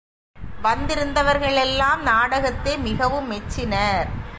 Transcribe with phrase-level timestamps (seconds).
[0.63, 4.09] வந்திருந்தவர்களெல்லாம் நாடகத்தை மிகவும் மெச்சினர்.